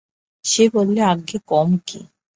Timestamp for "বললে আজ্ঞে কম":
0.73-1.69